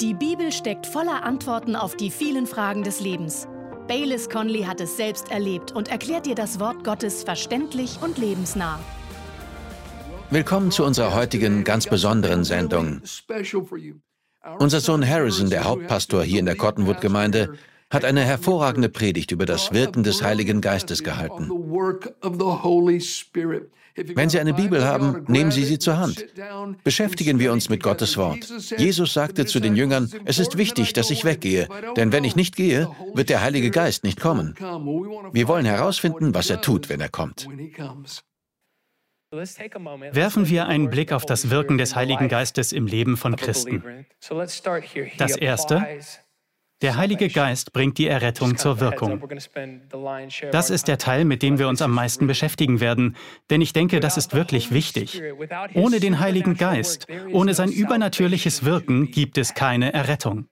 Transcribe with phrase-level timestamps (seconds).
[0.00, 3.48] Die Bibel steckt voller Antworten auf die vielen Fragen des Lebens.
[3.88, 8.78] Baylis Conley hat es selbst erlebt und erklärt dir das Wort Gottes verständlich und lebensnah.
[10.28, 13.00] Willkommen zu unserer heutigen ganz besonderen Sendung.
[14.58, 17.54] Unser Sohn Harrison, der Hauptpastor hier in der Cottonwood-Gemeinde,
[17.88, 21.50] hat eine hervorragende Predigt über das Wirken des Heiligen Geistes gehalten.
[23.96, 26.26] Wenn Sie eine Bibel haben, nehmen Sie sie zur Hand.
[26.84, 28.46] Beschäftigen wir uns mit Gottes Wort.
[28.76, 32.56] Jesus sagte zu den Jüngern, es ist wichtig, dass ich weggehe, denn wenn ich nicht
[32.56, 34.54] gehe, wird der Heilige Geist nicht kommen.
[35.32, 37.48] Wir wollen herausfinden, was er tut, wenn er kommt.
[39.32, 44.06] Werfen wir einen Blick auf das Wirken des Heiligen Geistes im Leben von Christen.
[45.18, 45.86] Das Erste,
[46.82, 49.26] der Heilige Geist bringt die Errettung zur Wirkung.
[50.52, 53.16] Das ist der Teil, mit dem wir uns am meisten beschäftigen werden,
[53.48, 55.22] denn ich denke, das ist wirklich wichtig.
[55.74, 60.48] Ohne den Heiligen Geist, ohne sein übernatürliches Wirken gibt es keine Errettung.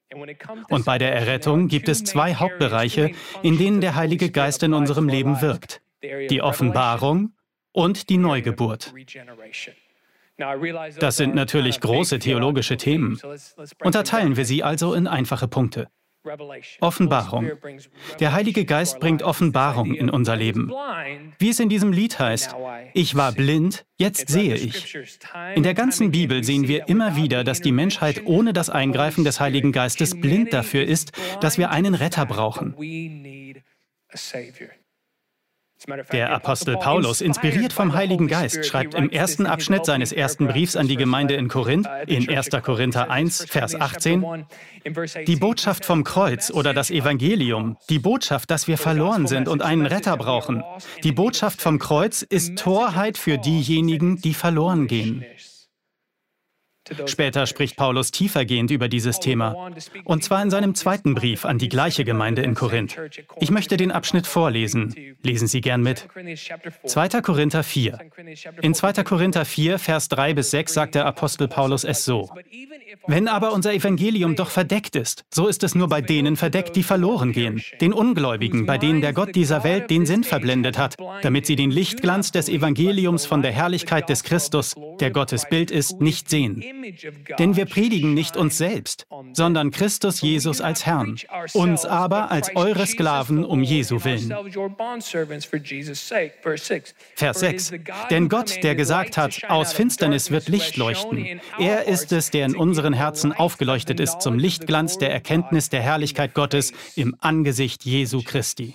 [0.70, 3.10] Und bei der Errettung gibt es zwei Hauptbereiche,
[3.42, 5.82] in denen der Heilige Geist in unserem Leben wirkt.
[6.02, 7.34] Die Offenbarung
[7.72, 8.94] und die Neugeburt.
[10.98, 13.20] Das sind natürlich große theologische Themen.
[13.82, 15.88] Unterteilen wir sie also in einfache Punkte.
[16.80, 17.50] Offenbarung.
[18.20, 20.72] Der Heilige Geist bringt Offenbarung in unser Leben.
[21.38, 22.54] Wie es in diesem Lied heißt,
[22.94, 24.96] ich war blind, jetzt sehe ich.
[25.54, 29.40] In der ganzen Bibel sehen wir immer wieder, dass die Menschheit ohne das Eingreifen des
[29.40, 32.74] Heiligen Geistes blind dafür ist, dass wir einen Retter brauchen.
[36.12, 40.88] Der Apostel Paulus, inspiriert vom Heiligen Geist, schreibt im ersten Abschnitt seines ersten Briefs an
[40.88, 42.50] die Gemeinde in Korinth, in 1.
[42.62, 44.46] Korinther 1, Vers 18,
[45.26, 49.84] die Botschaft vom Kreuz oder das Evangelium, die Botschaft, dass wir verloren sind und einen
[49.84, 50.62] Retter brauchen,
[51.02, 55.24] die Botschaft vom Kreuz ist Torheit für diejenigen, die verloren gehen.
[57.06, 59.70] Später spricht Paulus tiefergehend über dieses Thema,
[60.04, 62.96] und zwar in seinem zweiten Brief an die gleiche Gemeinde in Korinth.
[63.40, 64.94] Ich möchte den Abschnitt vorlesen.
[65.22, 66.06] Lesen Sie gern mit.
[66.84, 67.08] 2.
[67.22, 67.98] Korinther 4.
[68.60, 68.92] In 2.
[69.04, 72.30] Korinther 4, Vers 3 bis 6 sagt der Apostel Paulus es so.
[73.06, 76.82] Wenn aber unser Evangelium doch verdeckt ist, so ist es nur bei denen verdeckt, die
[76.82, 81.46] verloren gehen, den Ungläubigen, bei denen der Gott dieser Welt den Sinn verblendet hat, damit
[81.46, 86.30] sie den Lichtglanz des Evangeliums von der Herrlichkeit des Christus, der Gottes Bild ist, nicht
[86.30, 86.62] sehen.
[87.38, 91.16] Denn wir predigen nicht uns selbst, sondern Christus Jesus als Herrn,
[91.52, 94.32] uns aber als eure Sklaven um Jesu willen.
[97.16, 97.72] Vers 6.
[98.10, 102.56] Denn Gott, der gesagt hat, aus Finsternis wird Licht leuchten, er ist es, der in
[102.56, 108.74] unseren Herzen aufgeleuchtet ist zum Lichtglanz der Erkenntnis der Herrlichkeit Gottes im Angesicht Jesu Christi.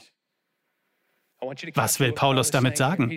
[1.73, 3.16] Was will Paulus damit sagen?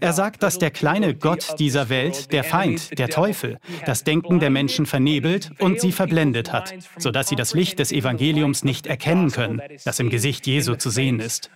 [0.00, 4.50] Er sagt, dass der kleine Gott dieser Welt, der Feind, der Teufel, das Denken der
[4.50, 9.60] Menschen vernebelt und sie verblendet hat, sodass sie das Licht des Evangeliums nicht erkennen können,
[9.84, 11.50] das im Gesicht Jesu zu sehen ist.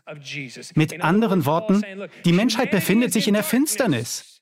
[0.75, 1.83] Mit anderen Worten,
[2.25, 4.41] die Menschheit befindet sich in der Finsternis,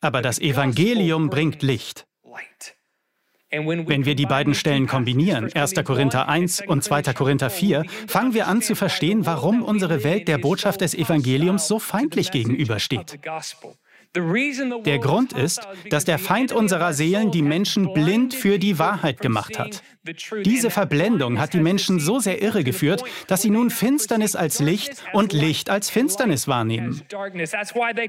[0.00, 2.06] aber das Evangelium bringt Licht.
[3.52, 5.74] Wenn wir die beiden Stellen kombinieren, 1.
[5.84, 7.02] Korinther 1 und 2.
[7.12, 11.78] Korinther 4, fangen wir an zu verstehen, warum unsere Welt der Botschaft des Evangeliums so
[11.78, 13.18] feindlich gegenübersteht.
[14.14, 19.58] Der Grund ist, dass der Feind unserer Seelen die Menschen blind für die Wahrheit gemacht
[19.58, 19.82] hat.
[20.44, 25.32] Diese Verblendung hat die Menschen so sehr irregeführt, dass sie nun Finsternis als Licht und
[25.32, 27.02] Licht als Finsternis wahrnehmen.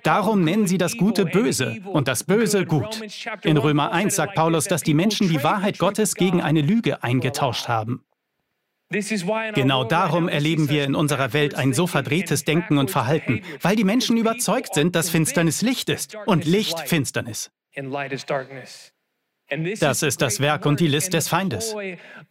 [0.03, 3.01] Darum nennen sie das Gute böse und das Böse gut.
[3.43, 7.69] In Römer 1 sagt Paulus, dass die Menschen die Wahrheit Gottes gegen eine Lüge eingetauscht
[7.69, 8.03] haben.
[9.55, 13.83] Genau darum erleben wir in unserer Welt ein so verdrehtes Denken und Verhalten, weil die
[13.83, 17.51] Menschen überzeugt sind, dass Finsternis Licht ist und Licht Finsternis.
[19.79, 21.75] Das ist das Werk und die List des Feindes.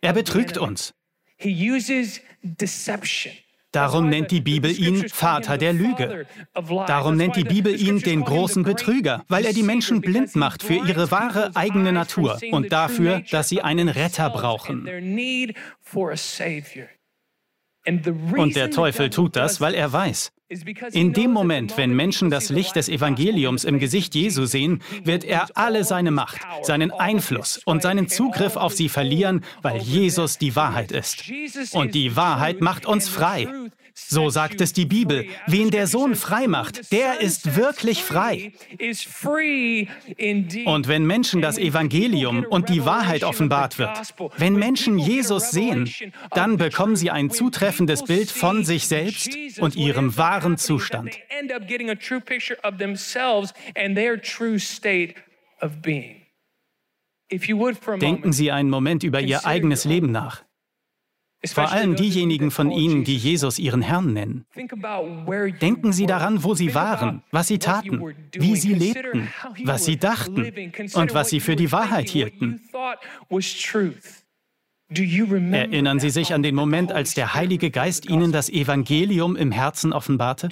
[0.01, 0.95] Er betrügt uns.
[3.73, 6.27] Darum nennt die Bibel ihn Vater der Lüge.
[6.87, 10.75] Darum nennt die Bibel ihn den großen Betrüger, weil er die Menschen blind macht für
[10.75, 14.87] ihre wahre eigene Natur und dafür, dass sie einen Retter brauchen.
[18.37, 20.33] Und der Teufel tut das, weil er weiß,
[20.93, 25.49] in dem Moment, wenn Menschen das Licht des Evangeliums im Gesicht Jesu sehen, wird er
[25.55, 30.93] alle seine Macht, seinen Einfluss und seinen Zugriff auf sie verlieren, weil Jesus die Wahrheit
[30.93, 31.25] ist.
[31.73, 33.49] Und die Wahrheit macht uns frei.
[33.95, 35.27] So sagt es die Bibel.
[35.47, 38.53] Wen der Sohn frei macht, der ist wirklich frei.
[40.67, 45.91] Und wenn Menschen das Evangelium und die Wahrheit offenbart wird, wenn Menschen Jesus sehen,
[46.31, 51.19] dann bekommen sie ein zutreffendes Bild von sich selbst und ihrem wahren Zustand.
[58.01, 60.45] Denken Sie einen Moment über Ihr eigenes Leben nach.
[61.45, 64.47] Vor allem diejenigen von Ihnen, die Jesus ihren Herrn nennen.
[64.55, 68.01] Denken Sie daran, wo Sie waren, was Sie taten,
[68.33, 69.29] wie Sie lebten,
[69.65, 70.53] was Sie dachten
[70.95, 72.61] und was Sie für die Wahrheit hielten.
[75.53, 79.93] Erinnern Sie sich an den Moment, als der Heilige Geist Ihnen das Evangelium im Herzen
[79.93, 80.51] offenbarte?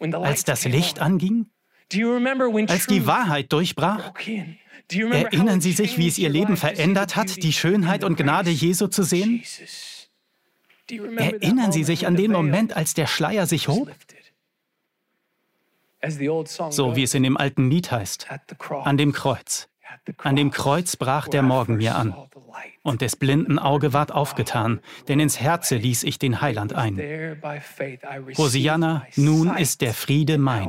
[0.00, 1.46] Als das Licht anging?
[1.92, 4.12] Als die Wahrheit durchbrach?
[4.90, 9.02] Erinnern Sie sich, wie es Ihr Leben verändert hat, die Schönheit und Gnade Jesu zu
[9.02, 9.42] sehen?
[10.88, 13.90] Erinnern Sie sich an den Moment, als der Schleier sich hob?
[16.70, 18.28] So wie es in dem alten Lied heißt,
[18.68, 19.68] an dem Kreuz.
[20.18, 22.14] An dem Kreuz brach der Morgen mir an,
[22.82, 26.98] und des blinden Auge ward aufgetan, denn ins Herze ließ ich den Heiland ein.
[28.36, 30.68] Hosianna, nun ist der Friede mein.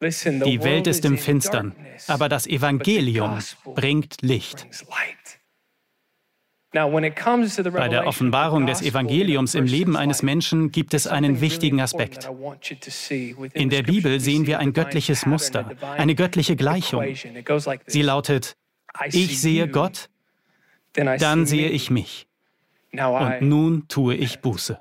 [0.00, 1.74] Die Welt ist im Finstern,
[2.06, 3.38] aber das Evangelium
[3.74, 4.66] bringt Licht.
[6.76, 12.28] Bei der Offenbarung des Evangeliums im Leben eines Menschen gibt es einen wichtigen Aspekt.
[13.54, 17.04] In der Bibel sehen wir ein göttliches Muster, eine göttliche Gleichung.
[17.86, 18.56] Sie lautet,
[19.10, 20.08] ich sehe Gott,
[20.92, 22.26] dann sehe ich mich.
[22.92, 24.78] Und nun tue ich Buße.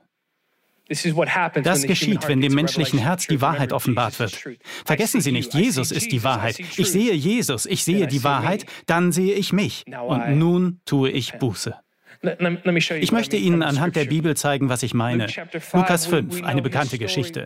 [1.64, 4.40] Das geschieht, wenn dem menschlichen Herz die Wahrheit offenbart wird.
[4.86, 6.60] Vergessen Sie nicht, Jesus ist die Wahrheit.
[6.60, 9.86] Ich sehe Jesus, ich sehe die Wahrheit, dann sehe ich mich.
[9.88, 11.76] Und nun tue ich Buße.
[13.00, 15.28] Ich möchte Ihnen anhand der Bibel zeigen, was ich meine.
[15.74, 17.46] Lukas 5, eine bekannte Geschichte.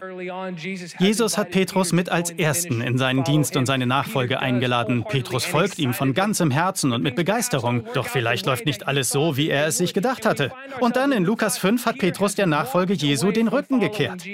[0.99, 5.03] Jesus hat Petrus mit als Ersten in seinen Dienst und seine Nachfolge eingeladen.
[5.03, 7.85] Petrus folgt ihm von ganzem Herzen und mit Begeisterung.
[7.93, 10.51] Doch vielleicht läuft nicht alles so, wie er es sich gedacht hatte.
[10.79, 14.25] Und dann in Lukas 5 hat Petrus der Nachfolge Jesu den Rücken gekehrt.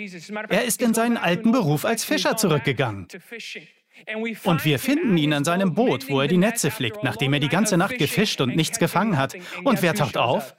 [0.49, 3.07] Er ist in seinen alten Beruf als Fischer zurückgegangen.
[4.43, 7.49] Und wir finden ihn an seinem Boot, wo er die Netze flickt, nachdem er die
[7.49, 9.35] ganze Nacht gefischt und nichts gefangen hat.
[9.63, 10.55] Und wer taucht auf?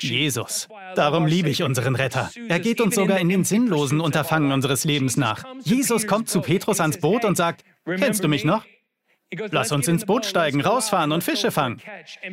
[0.00, 0.68] Jesus.
[0.94, 2.30] Darum liebe ich unseren Retter.
[2.48, 5.44] Er geht uns sogar in den sinnlosen Unterfangen unseres Lebens nach.
[5.64, 8.64] Jesus kommt zu Petrus ans Boot und sagt, kennst du mich noch?
[9.50, 11.80] Lass uns ins Boot steigen, rausfahren und Fische fangen.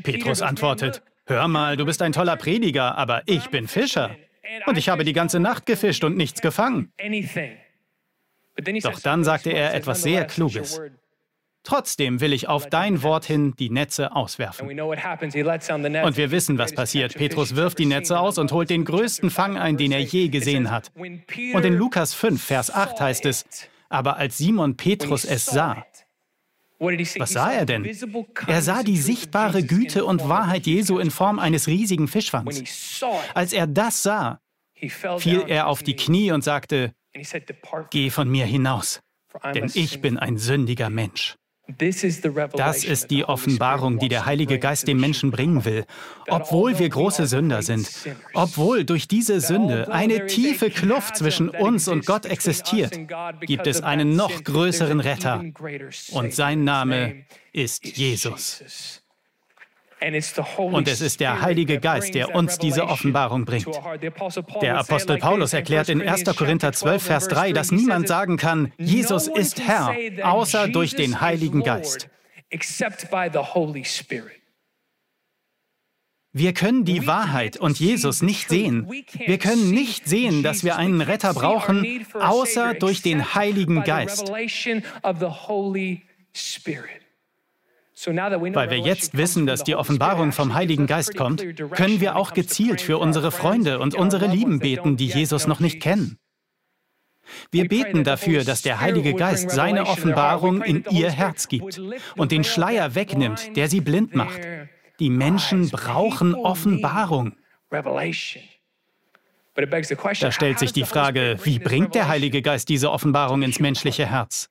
[0.04, 4.16] Petrus antwortet, hör mal, du bist ein toller Prediger, aber ich bin Fischer.
[4.68, 6.94] Und ich habe die ganze Nacht gefischt und nichts gefangen.
[8.84, 10.82] Doch dann sagte er etwas sehr Kluges.
[11.64, 14.70] Trotzdem will ich auf dein Wort hin die Netze auswerfen.
[14.70, 17.16] Und wir wissen, was passiert.
[17.16, 20.70] Petrus wirft die Netze aus und holt den größten Fang ein, den er je gesehen
[20.70, 20.92] hat.
[20.96, 23.46] Und in Lukas 5, Vers 8 heißt es,
[23.90, 25.84] aber als Simon Petrus es sah,
[26.80, 27.86] was sah er denn?
[28.48, 33.02] Er sah die sichtbare Güte und Wahrheit Jesu in Form eines riesigen Fischfangs.
[33.34, 34.40] Als er das sah,
[35.18, 36.94] fiel er auf die Knie und sagte,
[37.90, 39.02] Geh von mir hinaus,
[39.54, 41.36] denn ich bin ein sündiger Mensch.
[41.78, 45.86] Das ist die Offenbarung, die der Heilige Geist dem Menschen bringen will.
[46.28, 47.90] Obwohl wir große Sünder sind,
[48.34, 53.00] obwohl durch diese Sünde eine tiefe Kluft zwischen uns und Gott existiert,
[53.42, 55.44] gibt es einen noch größeren Retter.
[56.12, 59.02] Und sein Name ist Jesus.
[60.58, 63.68] Und es ist der Heilige Geist, der uns diese Offenbarung bringt.
[64.62, 66.24] Der Apostel Paulus erklärt in 1.
[66.36, 71.64] Korinther 12, Vers 3, dass niemand sagen kann, Jesus ist Herr, außer durch den Heiligen
[71.64, 72.10] Geist.
[76.38, 78.90] Wir können die Wahrheit und Jesus nicht sehen.
[78.90, 84.30] Wir können nicht sehen, dass wir einen Retter brauchen, außer durch den Heiligen Geist.
[87.98, 92.82] Weil wir jetzt wissen, dass die Offenbarung vom Heiligen Geist kommt, können wir auch gezielt
[92.82, 96.20] für unsere Freunde und unsere Lieben beten, die Jesus noch nicht kennen.
[97.52, 101.80] Wir beten dafür, dass der Heilige Geist seine Offenbarung in ihr Herz gibt
[102.16, 104.42] und den Schleier wegnimmt, der sie blind macht.
[105.00, 107.34] Die Menschen brauchen Offenbarung.
[110.20, 114.50] Da stellt sich die Frage, wie bringt der Heilige Geist diese Offenbarung ins menschliche Herz?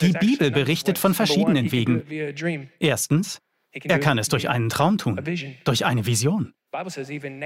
[0.00, 2.02] Die Bibel berichtet von verschiedenen Wegen.
[2.78, 3.40] Erstens,
[3.72, 5.20] er kann es durch einen Traum tun,
[5.64, 6.54] durch eine Vision.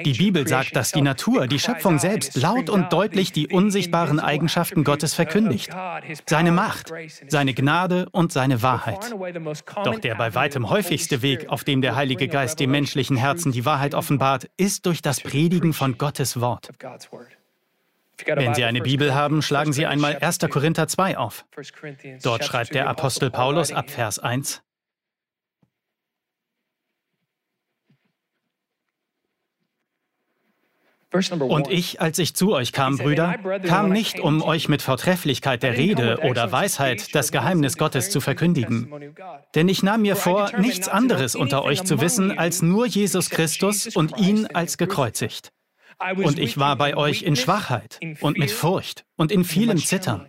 [0.04, 4.84] Die Bibel sagt, dass die Natur, die Schöpfung selbst, laut und deutlich die unsichtbaren Eigenschaften
[4.84, 5.70] Gottes verkündigt.
[6.26, 6.92] Seine Macht,
[7.28, 9.14] seine Gnade und seine Wahrheit.
[9.84, 13.66] Doch der bei weitem häufigste Weg, auf dem der Heilige Geist dem menschlichen Herzen die
[13.66, 16.70] Wahrheit offenbart, ist durch das Predigen von Gottes Wort.
[18.26, 20.38] Wenn Sie eine Bibel haben, schlagen Sie einmal 1.
[20.50, 21.44] Korinther 2 auf.
[22.22, 24.62] Dort schreibt der Apostel Paulus ab Vers 1.
[31.10, 35.76] Und ich, als ich zu euch kam, Brüder, kam nicht, um euch mit Vortrefflichkeit der
[35.76, 39.14] Rede oder Weisheit das Geheimnis Gottes zu verkündigen.
[39.54, 43.96] Denn ich nahm mir vor, nichts anderes unter euch zu wissen, als nur Jesus Christus
[43.96, 45.50] und ihn als gekreuzigt.
[45.98, 50.26] Und ich war bei euch in Schwachheit und mit Furcht und in vielem Zittern.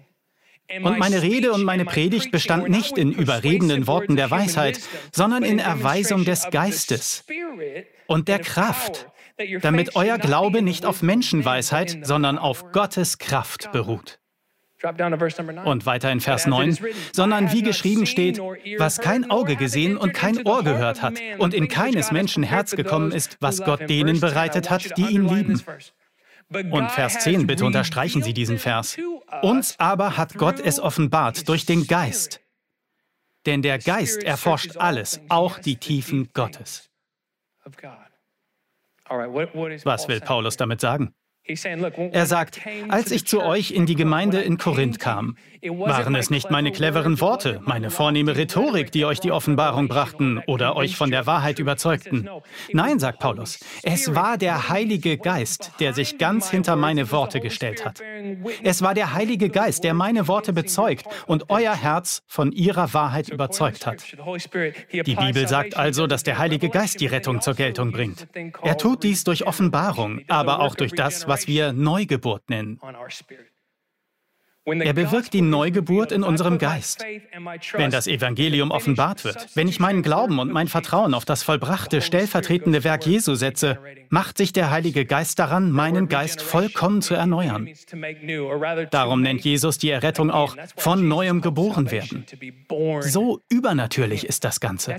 [0.84, 4.80] Und meine Rede und meine Predigt bestand nicht in überredenden Worten der Weisheit,
[5.12, 7.26] sondern in Erweisung des Geistes
[8.08, 9.08] und der Kraft
[9.62, 14.20] damit euer Glaube nicht auf Menschenweisheit, sondern auf Gottes Kraft beruht.
[15.66, 16.78] Und weiter in Vers 9,
[17.12, 18.40] sondern wie geschrieben steht,
[18.78, 23.12] was kein Auge gesehen und kein Ohr gehört hat und in keines Menschen Herz gekommen
[23.12, 25.62] ist, was Gott denen bereitet hat, die ihn lieben.
[26.72, 28.98] Und Vers 10, bitte unterstreichen Sie diesen Vers.
[29.42, 32.42] Uns aber hat Gott es offenbart durch den Geist.
[33.46, 36.90] Denn der Geist erforscht alles, auch die Tiefen Gottes.
[39.84, 41.14] Was will Paulus damit sagen?
[42.14, 46.52] Er sagt, als ich zu euch in die Gemeinde in Korinth kam, waren es nicht
[46.52, 51.26] meine cleveren Worte, meine vornehme Rhetorik, die euch die Offenbarung brachten oder euch von der
[51.26, 52.30] Wahrheit überzeugten.
[52.72, 57.84] Nein, sagt Paulus, es war der Heilige Geist, der sich ganz hinter meine Worte gestellt
[57.86, 58.02] hat.
[58.64, 63.30] Es war der Heilige Geist, der meine Worte bezeugt und euer Herz von ihrer Wahrheit
[63.30, 64.04] überzeugt hat.
[64.92, 68.28] Die Bibel sagt also, dass der Heilige Geist die Rettung zur Geltung bringt.
[68.62, 72.80] Er tut dies durch Offenbarung, aber auch durch das, was was wir Neugeburt nennen.
[74.66, 77.04] Er bewirkt die Neugeburt in unserem Geist.
[77.74, 82.02] Wenn das Evangelium offenbart wird, wenn ich meinen Glauben und mein Vertrauen auf das vollbrachte,
[82.02, 87.70] stellvertretende Werk Jesu setze, macht sich der Heilige Geist daran, meinen Geist vollkommen zu erneuern.
[88.92, 92.26] Darum nennt Jesus die Errettung auch von neuem geboren werden.
[93.02, 94.96] So übernatürlich ist das Ganze.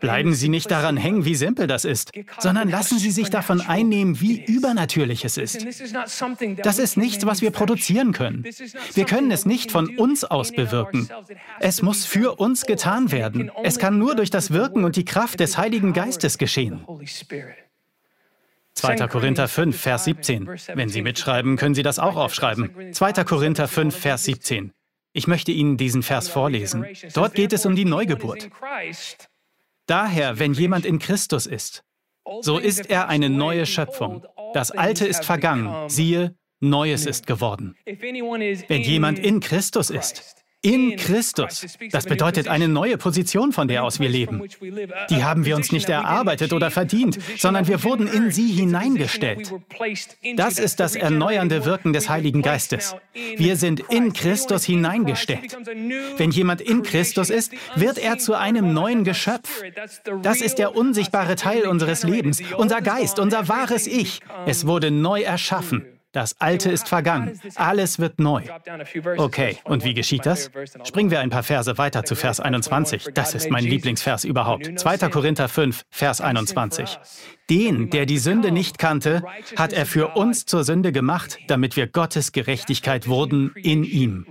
[0.00, 4.20] Bleiben Sie nicht daran hängen, wie simpel das ist, sondern lassen Sie sich davon einnehmen,
[4.20, 5.66] wie übernatürlich es ist.
[6.62, 8.44] Das ist nichts, was wir produzieren können.
[8.94, 11.08] Wir können es nicht von uns aus bewirken.
[11.60, 13.50] Es muss für uns getan werden.
[13.62, 16.84] Es kann nur durch das Wirken und die Kraft des Heiligen Geistes geschehen.
[18.74, 19.08] 2.
[19.08, 20.48] Korinther 5, Vers 17.
[20.74, 22.92] Wenn Sie mitschreiben, können Sie das auch aufschreiben.
[22.92, 23.12] 2.
[23.24, 24.72] Korinther 5, Vers 17.
[25.16, 26.84] Ich möchte Ihnen diesen Vers vorlesen.
[27.14, 28.50] Dort geht es um die Neugeburt.
[29.86, 31.82] Daher, wenn jemand in Christus ist,
[32.42, 34.26] so ist er eine neue Schöpfung.
[34.52, 37.76] Das Alte ist vergangen, siehe, Neues ist geworden.
[37.86, 41.78] Wenn jemand in Christus ist, in Christus.
[41.92, 44.42] Das bedeutet eine neue Position, von der aus wir leben.
[45.10, 49.52] Die haben wir uns nicht erarbeitet oder verdient, sondern wir wurden in sie hineingestellt.
[50.34, 52.96] Das ist das erneuernde Wirken des Heiligen Geistes.
[53.36, 55.56] Wir sind in Christus hineingestellt.
[56.16, 59.62] Wenn jemand in Christus ist, wird er zu einem neuen Geschöpf.
[60.22, 64.20] Das ist der unsichtbare Teil unseres Lebens, unser Geist, unser wahres Ich.
[64.46, 65.86] Es wurde neu erschaffen.
[66.16, 68.42] Das Alte ist vergangen, alles wird neu.
[69.18, 70.50] Okay, und wie geschieht das?
[70.82, 73.08] Springen wir ein paar Verse weiter zu Vers 21.
[73.12, 74.80] Das ist mein Lieblingsvers überhaupt.
[74.80, 75.10] 2.
[75.10, 76.98] Korinther 5, Vers 21.
[77.50, 79.24] Den, der die Sünde nicht kannte,
[79.56, 84.24] hat er für uns zur Sünde gemacht, damit wir Gottes Gerechtigkeit wurden in ihm.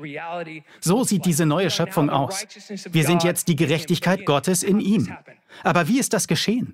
[0.79, 2.47] So sieht diese neue Schöpfung aus.
[2.89, 5.15] Wir sind jetzt die Gerechtigkeit Gottes in ihm.
[5.63, 6.73] Aber wie ist das geschehen?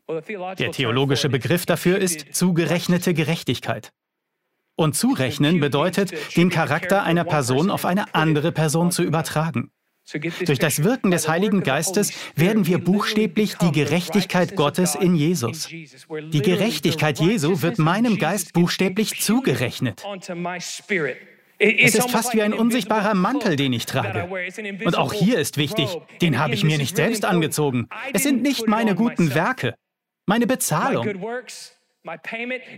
[0.57, 3.91] Der theologische Begriff dafür ist zugerechnete Gerechtigkeit.
[4.81, 9.69] Und zurechnen bedeutet, den Charakter einer Person auf eine andere Person zu übertragen.
[10.45, 15.67] Durch das Wirken des Heiligen Geistes werden wir buchstäblich die Gerechtigkeit Gottes in Jesus.
[15.67, 20.03] Die Gerechtigkeit Jesu wird meinem Geist buchstäblich zugerechnet.
[21.59, 24.27] Es ist fast wie ein unsichtbarer Mantel, den ich trage.
[24.83, 27.87] Und auch hier ist wichtig, den habe ich mir nicht selbst angezogen.
[28.13, 29.75] Es sind nicht meine guten Werke,
[30.25, 31.05] meine Bezahlung.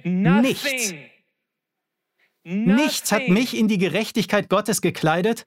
[0.03, 0.93] Nichts.
[2.43, 5.45] Nichts hat mich in die Gerechtigkeit Gottes gekleidet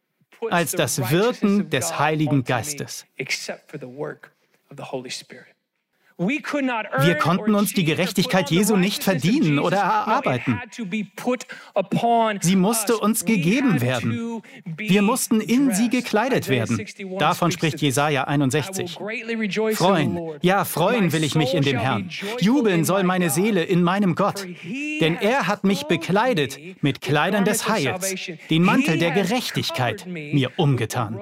[0.51, 3.07] als das Wirken des Heiligen Geistes.
[6.19, 10.59] Wir konnten uns die Gerechtigkeit Jesu nicht verdienen oder erarbeiten.
[12.41, 14.43] Sie musste uns gegeben werden.
[14.65, 16.81] Wir mussten in sie gekleidet werden.
[17.19, 18.93] Davon spricht Jesaja 61.
[19.75, 22.09] Freuen, ja, freuen will ich mich in dem Herrn.
[22.41, 24.47] Jubeln soll meine Seele in meinem Gott.
[25.01, 28.17] Denn er hat mich bekleidet mit Kleidern des Heils,
[28.49, 31.21] den Mantel der Gerechtigkeit mir umgetan.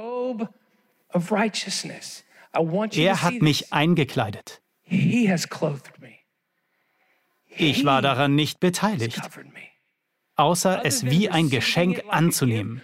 [2.92, 4.60] Er hat mich eingekleidet.
[7.57, 9.21] Ich war daran nicht beteiligt,
[10.37, 12.83] außer es wie ein Geschenk anzunehmen.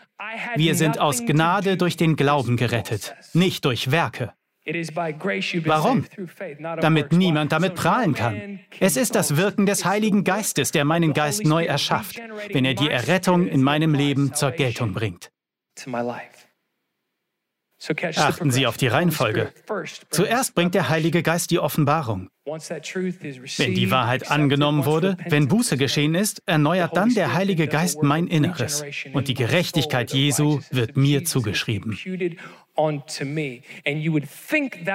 [0.56, 4.32] Wir sind aus Gnade durch den Glauben gerettet, nicht durch Werke.
[5.64, 6.04] Warum?
[6.80, 8.60] Damit niemand damit prahlen kann.
[8.78, 12.20] Es ist das Wirken des Heiligen Geistes, der meinen Geist neu erschafft,
[12.52, 15.32] wenn er die Errettung in meinem Leben zur Geltung bringt.
[18.16, 19.52] Achten Sie auf die Reihenfolge.
[20.10, 22.30] Zuerst bringt der Heilige Geist die Offenbarung.
[22.50, 28.26] Wenn die Wahrheit angenommen wurde, wenn Buße geschehen ist, erneuert dann der Heilige Geist mein
[28.26, 31.96] Inneres und die Gerechtigkeit Jesu wird mir zugeschrieben.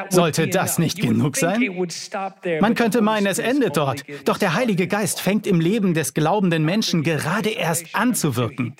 [0.09, 1.61] Sollte das nicht genug sein?
[2.59, 4.03] Man könnte meinen, es endet dort.
[4.25, 8.75] Doch der Heilige Geist fängt im Leben des glaubenden Menschen gerade erst an zu wirken.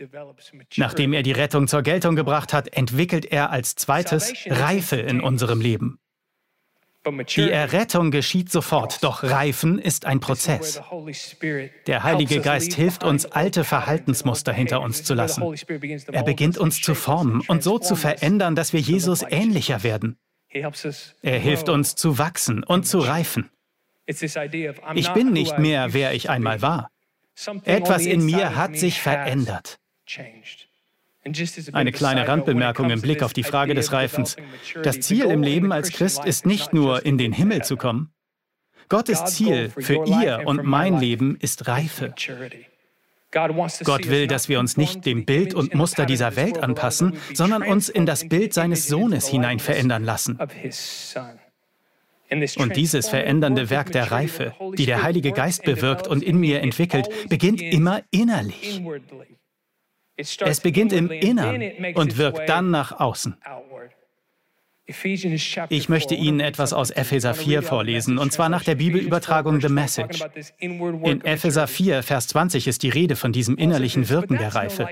[0.76, 5.62] Nachdem er die Rettung zur Geltung gebracht hat, entwickelt er als zweites Reife in unserem
[5.62, 6.00] Leben.
[7.36, 10.82] Die Errettung geschieht sofort, doch Reifen ist ein Prozess.
[11.88, 15.44] Der Heilige Geist hilft uns, alte Verhaltensmuster hinter uns zu lassen.
[16.12, 20.18] Er beginnt uns zu formen und so zu verändern, dass wir Jesus ähnlicher werden.
[20.50, 23.50] Er hilft uns zu wachsen und zu reifen.
[24.08, 26.90] Ich bin nicht mehr, wer ich einmal war.
[27.64, 29.80] Etwas in mir hat sich verändert.
[31.74, 34.36] Eine kleine Randbemerkung im Blick auf die Frage des Reifens.
[34.84, 38.12] Das Ziel im Leben als Christ ist nicht nur, in den Himmel zu kommen.
[38.90, 42.14] Gottes Ziel für ihr und mein Leben ist Reife.
[43.84, 47.90] Gott will, dass wir uns nicht dem Bild und Muster dieser Welt anpassen, sondern uns
[47.90, 50.38] in das Bild seines Sohnes hinein verändern lassen.
[52.58, 57.10] Und dieses verändernde Werk der Reife, die der Heilige Geist bewirkt und in mir entwickelt,
[57.30, 58.82] beginnt immer innerlich.
[60.18, 61.62] Es beginnt im Innern
[61.96, 63.38] und wirkt dann nach außen.
[65.70, 70.24] Ich möchte Ihnen etwas aus Epheser 4 vorlesen, und zwar nach der Bibelübertragung The Message.
[70.60, 74.90] In Epheser 4, Vers 20 ist die Rede von diesem innerlichen Wirken der Reife.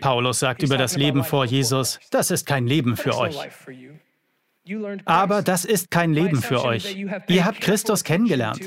[0.00, 3.36] Paulus sagt über das Leben vor Jesus, das ist kein Leben für euch.
[5.04, 6.96] Aber das ist kein Leben für euch.
[7.28, 8.60] Ihr habt Christus kennengelernt.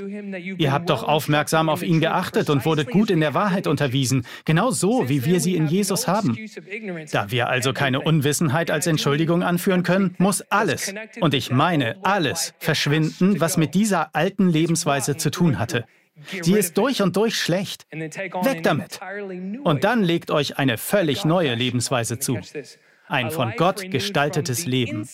[0.58, 4.72] Ihr habt doch aufmerksam auf ihn geachtet und wurdet gut in der Wahrheit unterwiesen, genau
[4.72, 6.38] so, wie wir sie in Jesus haben.
[7.12, 12.54] Da wir also keine Unwissenheit als Entschuldigung anführen können, muss alles, und ich meine alles,
[12.60, 15.86] verschwinden, was mit dieser alten Lebensweise zu tun hatte.
[16.42, 17.88] Sie ist durch und durch schlecht.
[17.92, 19.00] Weg damit.
[19.64, 22.40] Und dann legt euch eine völlig neue Lebensweise zu
[23.12, 25.08] ein von Gott gestaltetes Leben.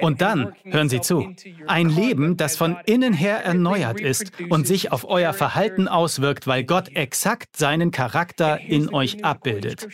[0.00, 1.34] Und dann, hören Sie zu,
[1.66, 6.64] ein Leben, das von innen her erneuert ist und sich auf euer Verhalten auswirkt, weil
[6.64, 9.86] Gott exakt seinen Charakter in euch abbildet.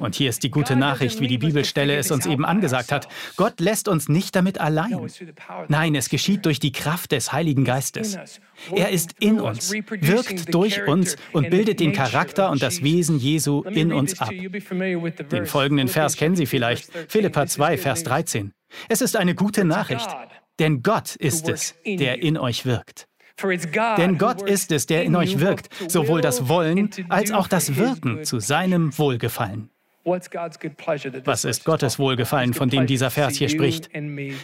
[0.00, 3.08] Und hier ist die gute Nachricht, wie die Bibelstelle es uns eben angesagt hat.
[3.36, 5.06] Gott lässt uns nicht damit allein.
[5.68, 8.18] Nein, es geschieht durch die Kraft des Heiligen Geistes.
[8.74, 13.62] Er ist in uns, wirkt durch uns und bildet den Charakter und das Wesen Jesu
[13.62, 14.30] in uns ab.
[15.30, 16.79] Den folgenden Vers kennen Sie vielleicht.
[16.88, 18.52] Nachricht, Philippa 2, Vers 13.
[18.88, 20.08] Es ist eine gute Nachricht,
[20.58, 23.06] denn Gott ist es, der in euch wirkt.
[23.96, 28.24] Denn Gott ist es, der in euch wirkt, sowohl das Wollen als auch das Wirken
[28.24, 29.70] zu seinem Wohlgefallen.
[30.04, 33.90] Was ist Gottes Wohlgefallen, von dem dieser Vers hier spricht?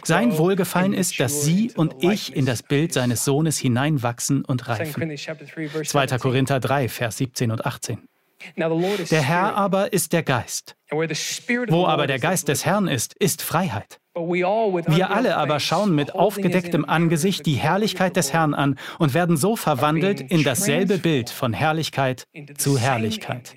[0.03, 5.17] Sein Wohlgefallen ist, dass Sie und ich in das Bild seines Sohnes hineinwachsen und reifen.
[5.17, 6.07] 2.
[6.19, 8.07] Korinther 3, Vers 17 und 18.
[8.55, 10.76] Der Herr aber ist der Geist.
[10.89, 13.99] Wo aber der Geist des Herrn ist, ist Freiheit.
[14.15, 19.55] Wir alle aber schauen mit aufgedecktem Angesicht die Herrlichkeit des Herrn an und werden so
[19.55, 23.55] verwandelt in dasselbe Bild von Herrlichkeit zu Herrlichkeit.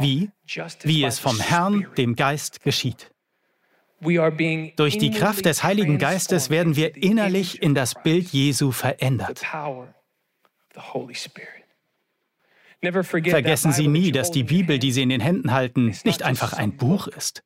[0.00, 0.30] Wie?
[0.82, 3.10] Wie es vom Herrn, dem Geist, geschieht.
[4.76, 9.42] Durch die Kraft des Heiligen Geistes werden wir innerlich in das Bild Jesu verändert.
[12.82, 16.76] Vergessen Sie nie, dass die Bibel, die Sie in den Händen halten, nicht einfach ein
[16.76, 17.42] Buch ist.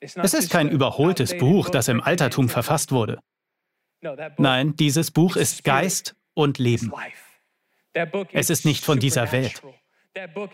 [0.00, 3.20] Es ist kein überholtes Buch, das im Altertum verfasst wurde.
[4.36, 6.92] Nein, dieses Buch ist Geist und Leben.
[8.32, 9.62] Es ist nicht von dieser Welt.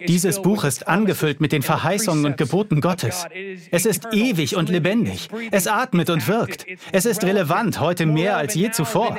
[0.06, 3.26] Dieses Buch ist angefüllt mit den Verheißungen und Geboten Gottes.
[3.72, 5.28] Es ist ewig und lebendig.
[5.50, 6.66] Es atmet und wirkt.
[6.92, 9.18] Es ist relevant heute mehr als je zuvor.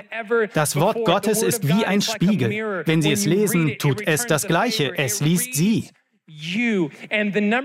[0.54, 2.84] Das Wort Gottes ist wie ein Spiegel.
[2.86, 4.98] Wenn Sie es lesen, tut es das Gleiche.
[4.98, 5.90] Es liest Sie.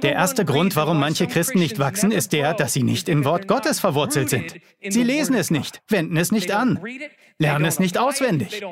[0.02, 3.46] Der erste Grund, warum manche Christen nicht wachsen, ist der, dass sie nicht im Wort
[3.46, 4.54] Gottes verwurzelt sind.
[4.88, 6.80] Sie lesen es nicht, wenden es nicht an,
[7.38, 8.62] lernen es nicht auswendig.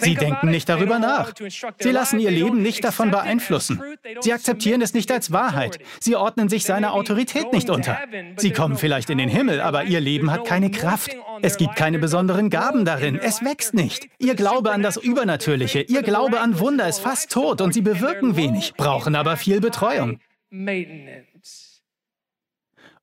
[0.00, 1.32] Sie denken nicht darüber nach.
[1.78, 3.82] Sie lassen ihr Leben nicht davon beeinflussen.
[4.20, 5.78] Sie akzeptieren es nicht als Wahrheit.
[6.00, 7.98] Sie ordnen sich seiner Autorität nicht unter.
[8.36, 11.16] Sie kommen vielleicht in den Himmel, aber ihr Leben hat keine Kraft.
[11.42, 13.18] Es gibt keine besonderen Gaben darin.
[13.18, 14.08] Es wächst nicht.
[14.18, 18.36] Ihr Glaube an das Übernatürliche, ihr Glaube an Wunder ist fast tot und sie bewirken
[18.36, 20.20] wenig, brauchen aber viel Betreuung.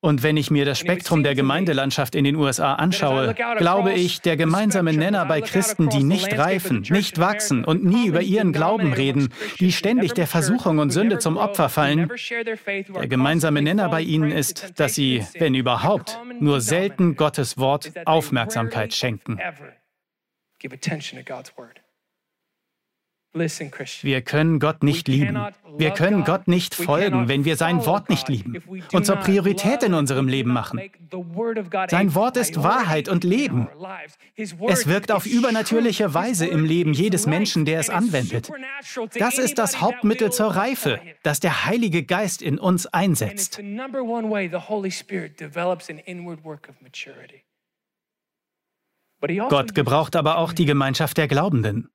[0.06, 4.38] Und wenn ich mir das Spektrum der Gemeindelandschaft in den USA anschaue, glaube ich, der
[4.38, 9.34] gemeinsame Nenner bei Christen, die nicht reifen, nicht wachsen und nie über ihren Glauben reden,
[9.60, 12.08] die ständig der Versuchung und Sünde zum Opfer fallen,
[12.94, 18.94] der gemeinsame Nenner bei ihnen ist, dass sie, wenn überhaupt, nur selten Gottes Wort Aufmerksamkeit
[18.94, 19.40] schenken.
[23.36, 25.38] Wir können Gott nicht lieben.
[25.78, 29.94] Wir können Gott nicht folgen, wenn wir sein Wort nicht lieben und zur Priorität in
[29.94, 30.80] unserem Leben machen.
[31.90, 33.68] Sein Wort ist Wahrheit und Leben.
[34.38, 38.50] Es wirkt auf übernatürliche Weise im Leben jedes Menschen, der es anwendet.
[39.18, 43.60] Das ist das Hauptmittel zur Reife, das der Heilige Geist in uns einsetzt.
[49.50, 51.90] Gott gebraucht aber auch die Gemeinschaft der Glaubenden.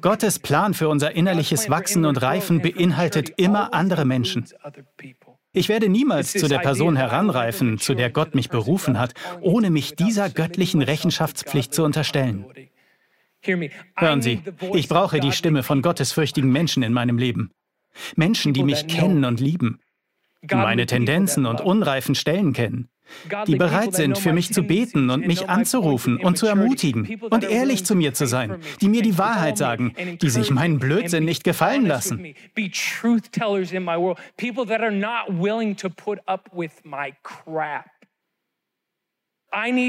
[0.00, 4.46] Gottes Plan für unser innerliches Wachsen und Reifen beinhaltet immer andere Menschen.
[5.52, 9.94] Ich werde niemals zu der Person heranreifen, zu der Gott mich berufen hat, ohne mich
[9.94, 12.44] dieser göttlichen Rechenschaftspflicht zu unterstellen.
[13.96, 17.50] Hören Sie, ich brauche die Stimme von gottesfürchtigen Menschen in meinem Leben.
[18.16, 19.80] Menschen, die mich kennen und lieben,
[20.50, 22.88] meine Tendenzen und unreifen Stellen kennen,
[23.46, 27.84] die bereit sind, für mich zu beten und mich anzurufen und zu ermutigen und ehrlich
[27.84, 31.86] zu mir zu sein, die mir die Wahrheit sagen, die sich meinen Blödsinn nicht gefallen
[31.86, 32.34] lassen.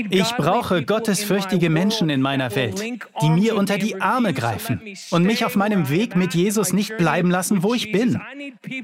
[0.09, 2.81] Ich brauche gottesfürchtige Menschen in meiner Welt,
[3.21, 7.31] die mir unter die Arme greifen und mich auf meinem Weg mit Jesus nicht bleiben
[7.31, 8.21] lassen, wo ich bin.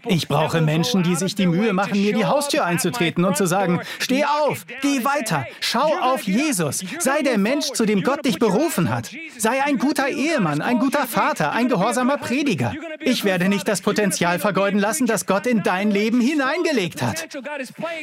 [0.08, 3.82] Ich brauche Menschen, die sich die Mühe machen, mir die Haustür einzutreten und zu sagen,
[4.00, 8.89] steh auf, geh weiter, schau auf Jesus, sei der Mensch, zu dem Gott dich berufen
[8.89, 9.12] hat.
[9.38, 12.74] Sei ein guter Ehemann, ein guter Vater, ein gehorsamer Prediger.
[13.00, 17.28] Ich werde nicht das Potenzial vergeuden lassen, das Gott in dein Leben hineingelegt hat.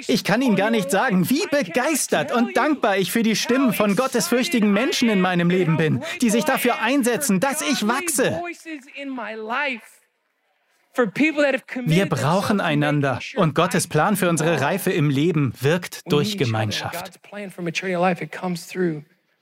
[0.07, 3.73] Ich kann Ihnen gar nicht sagen, wie begeistert und dankbar dankbar ich für die Stimmen
[3.73, 8.43] von gottesfürchtigen Menschen in meinem Leben bin, die sich dafür einsetzen, dass ich wachse.
[11.87, 17.19] Wir brauchen einander und Gottes Plan für unsere Reife im Leben wirkt durch Gemeinschaft.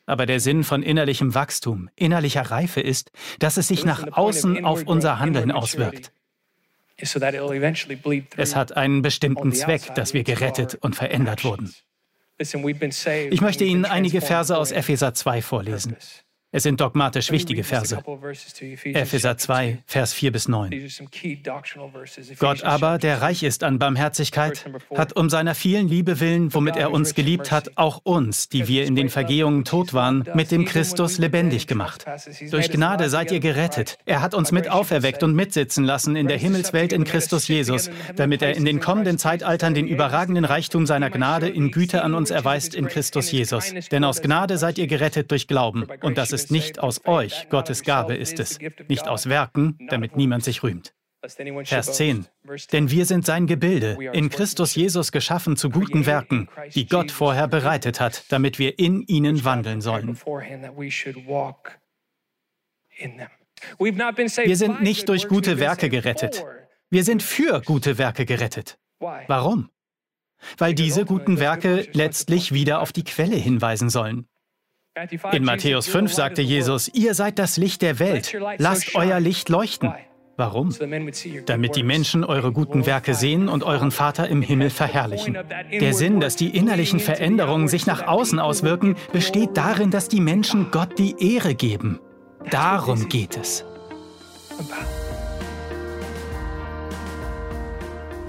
[0.08, 3.10] Aber der Sinn von innerlichem Wachstum, innerlicher Reife ist,
[3.40, 6.12] dass es sich nach außen auf unser Handeln auswirkt.
[6.98, 7.16] Es
[8.56, 11.74] hat einen bestimmten Zweck, dass wir gerettet und verändert wurden.
[12.38, 15.96] Ich möchte Ihnen einige Verse aus Epheser 2 vorlesen.
[16.56, 18.02] Es sind dogmatisch wichtige Verse.
[18.84, 20.88] Epheser 2, Vers 4 bis 9.
[22.38, 24.64] Gott aber, der reich ist an Barmherzigkeit,
[24.94, 28.86] hat um seiner vielen Liebe willen, womit er uns geliebt hat, auch uns, die wir
[28.86, 32.06] in den Vergehungen tot waren, mit dem Christus lebendig gemacht.
[32.50, 33.98] Durch Gnade seid ihr gerettet.
[34.06, 38.40] Er hat uns mit auferweckt und mitsitzen lassen in der Himmelswelt in Christus Jesus, damit
[38.40, 42.74] er in den kommenden Zeitaltern den überragenden Reichtum seiner Gnade in Güte an uns erweist
[42.74, 43.74] in Christus Jesus.
[43.92, 45.84] Denn aus Gnade seid ihr gerettet durch Glauben.
[46.00, 50.16] Und das ist ist nicht aus euch, Gottes Gabe ist es, nicht aus Werken, damit
[50.16, 50.94] niemand sich rühmt.
[51.64, 52.26] Vers 10.
[52.72, 57.48] Denn wir sind sein Gebilde, in Christus Jesus geschaffen zu guten Werken, die Gott vorher
[57.48, 60.16] bereitet hat, damit wir in ihnen wandeln sollen.
[64.44, 66.44] Wir sind nicht durch gute Werke gerettet.
[66.90, 68.78] Wir sind für gute Werke gerettet.
[69.00, 69.70] Warum?
[70.58, 74.28] Weil diese guten Werke letztlich wieder auf die Quelle hinweisen sollen.
[75.32, 79.92] In Matthäus 5 sagte Jesus, ihr seid das Licht der Welt, lasst euer Licht leuchten.
[80.38, 80.74] Warum?
[81.46, 85.36] Damit die Menschen eure guten Werke sehen und euren Vater im Himmel verherrlichen.
[85.70, 90.70] Der Sinn, dass die innerlichen Veränderungen sich nach außen auswirken, besteht darin, dass die Menschen
[90.70, 92.00] Gott die Ehre geben.
[92.50, 93.64] Darum geht es.